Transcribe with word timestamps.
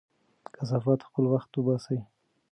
کثافات 0.55 0.99
په 1.03 1.07
خپل 1.09 1.25
وخت 1.33 1.49
وباسئ. 1.53 1.99